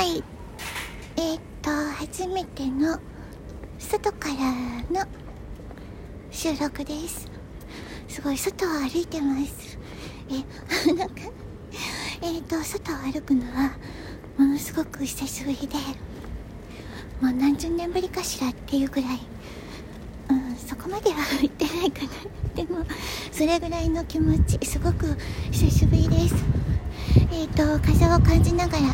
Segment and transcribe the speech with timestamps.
[0.00, 0.24] はい。
[1.18, 2.98] えー、っと初めての
[3.78, 5.06] 外からの
[6.30, 7.30] 収録です。
[8.08, 9.78] すごい外を歩いてます。
[10.30, 10.36] え
[10.96, 11.16] なんか
[12.22, 13.72] えー、っと外を歩くのは
[14.38, 15.76] ものすごく久しぶりで
[17.20, 19.20] もう何十年ぶりかしらっていうぐらい。
[20.30, 22.10] うんそこまでは言ってないかな。
[22.54, 22.86] でも
[23.30, 25.14] それぐらいの気持ちすごく
[25.50, 26.36] 久しぶりです。
[27.32, 28.84] えっ、ー、と風を感じながら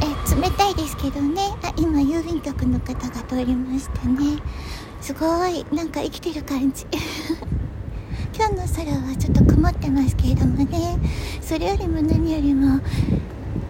[0.00, 1.42] え冷たいですけどね。
[1.62, 4.40] あ今郵便局の方が通りましたね。
[5.00, 6.86] すごいなんか生きてる感じ。
[8.36, 10.98] 今日の空はちょっと曇ってますけれどもね。
[11.40, 12.80] それよりも何よりもあ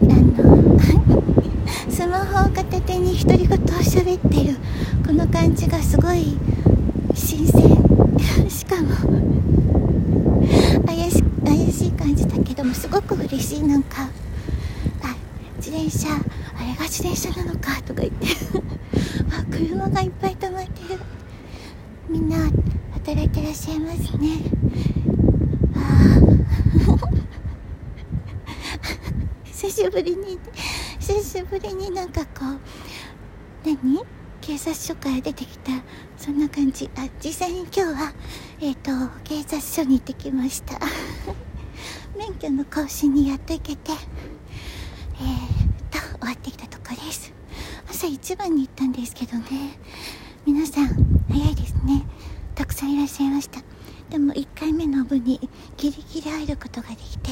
[0.03, 0.79] の
[1.89, 4.57] スマホを片手に独り言を喋ってる。
[5.07, 6.37] この感じがすごい
[7.15, 7.63] 新鮮。
[8.49, 8.89] しかも
[10.87, 13.63] 怪し怪しい感じだけどもすごく嬉しい。
[13.63, 14.09] なんか
[15.79, 16.09] 自転車
[16.57, 18.27] あれが自転車なのかとか言って。
[19.31, 21.01] あ車がいっぱい止まってる。
[22.09, 22.37] みんな
[22.95, 24.39] 働いてらっしゃいますね。
[25.77, 26.19] あ
[29.45, 30.39] 久しぶりに
[30.99, 32.59] 久しぶりになんかこう
[33.65, 34.05] 何？
[34.41, 35.73] 警察署から出てきた
[36.17, 36.91] そんな感じ。
[36.97, 38.13] あ実際に今日は
[38.61, 40.81] えっ、ー、と警察署に行ってきました。
[42.19, 43.93] 免許の更新にやっと行けて。
[45.21, 45.58] えー、
[46.29, 47.33] 終わってきたとこです。
[47.89, 49.79] 朝一番に行ったんですけどね。
[50.45, 50.89] 皆さん
[51.31, 52.05] 早いですね。
[52.55, 53.63] たくさんいらっしゃいました。
[54.11, 55.41] でも1回目の部に
[55.79, 57.31] ギリギリ入ることができて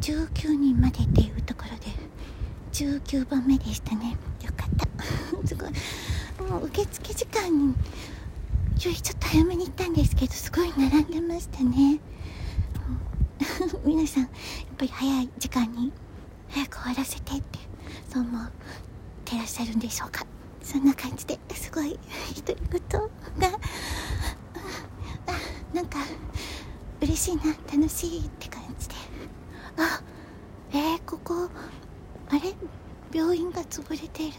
[0.00, 1.92] 19人までっていうところで
[2.72, 4.16] 19番目でしたね。
[4.42, 4.88] よかった。
[5.46, 5.70] すごい。
[6.50, 7.74] もう受付時間によ
[8.82, 12.00] りちょっと早めに行ったんですけどすごい並んでましたね。
[13.84, 14.30] 皆さんやっ
[14.78, 15.92] ぱり早い時間に
[16.54, 17.58] 早く終わらせてって
[18.08, 18.50] そう思っ
[19.24, 20.24] てらっしゃるんでしょうか。
[20.62, 21.98] そんな感じですごい
[22.46, 23.58] 独り言が
[25.26, 25.98] あなんか
[27.00, 28.94] 嬉しいな楽しいって感じで。
[29.78, 30.00] あ
[30.72, 31.50] えー、ここ
[32.30, 32.54] あれ？
[33.12, 34.36] 病院が潰れている。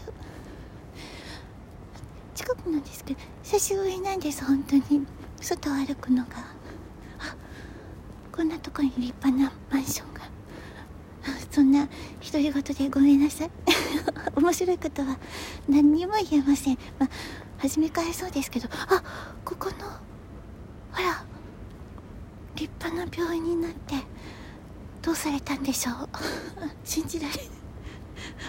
[2.34, 5.06] 近くなんですけど久しぶりなんです本当に。
[5.40, 6.30] 外を歩くのが。
[7.18, 7.36] あ
[8.32, 10.14] こんなとこに立派なマンション
[11.78, 11.88] な
[12.24, 13.50] 独り言でごめんなさい。
[14.36, 15.18] 面白いことは
[15.68, 16.78] 何にも言えません。
[16.98, 17.08] まあ
[17.58, 18.68] 初めからそうですけど。
[18.72, 19.02] あ
[19.44, 19.74] ここの
[20.92, 21.24] ほら
[22.54, 23.94] 立派な病院になって
[25.02, 26.08] どうされたんでしょう？
[26.84, 27.48] 信じられない。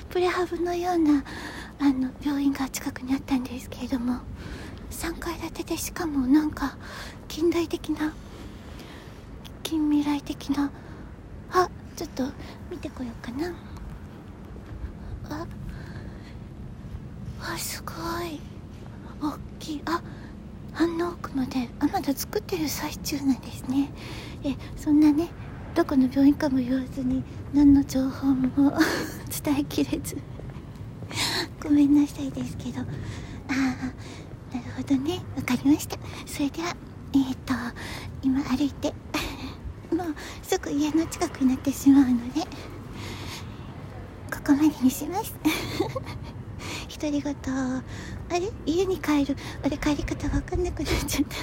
[0.09, 1.23] プレハブのような
[1.79, 4.19] あの病院が近くにあったんですけれども
[4.89, 6.77] 3階建てでしかもなんか
[7.27, 8.13] 近代的な
[9.63, 10.71] 近未来的な
[11.97, 12.23] ちょっと
[12.69, 13.51] 見てこようかな。
[15.27, 15.47] あ
[17.41, 17.91] あすご
[18.23, 18.39] い。
[19.19, 19.81] 大きい。
[19.85, 19.99] あ
[20.75, 21.67] あんな奥まで。
[21.79, 23.89] あまだ作ってる最中なんですね。
[24.43, 25.29] えそんなね
[25.73, 28.77] どこの病院かも言わずに何の情報も
[29.43, 30.17] 伝えきれず。
[31.63, 32.81] ごめんなさいですけど。
[32.81, 32.83] あ
[33.49, 35.19] あなるほどね。
[35.35, 35.97] わかりました。
[36.27, 36.75] それでは
[37.13, 37.55] えっ、ー、と
[38.21, 38.93] 今歩いて。
[39.91, 40.15] もう
[40.57, 42.47] すぐ家の近くになってしまうのでこ
[44.43, 45.35] こまでにします。
[46.89, 47.83] 独り言あ
[48.31, 48.49] れ？
[48.65, 49.35] 家に帰る？
[49.63, 51.35] あれ帰り方わかんなくなっちゃった。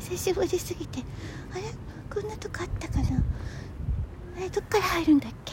[0.10, 1.04] 久しぶりすぎて。
[1.52, 1.62] あれ？
[2.12, 3.22] こんなとこあったかな？
[4.36, 5.52] あれどっから入るんだっけ？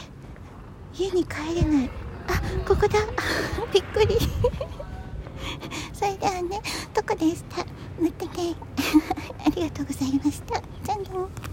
[1.04, 1.90] 家に帰れない。
[2.26, 2.98] あここだ。
[3.72, 4.18] びっくり。
[5.94, 6.60] それではね
[6.92, 7.58] どこでした。
[8.02, 8.56] またね。
[9.46, 10.60] ありがとうございました。
[10.82, 11.45] じゃあね